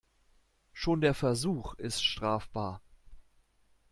Schon 0.73 1.01
der 1.01 1.13
Versuch 1.13 1.75
ist 1.75 2.03
strafbar. 2.03 2.81